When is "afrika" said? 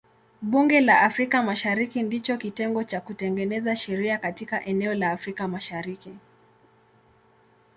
1.01-1.41, 5.11-5.47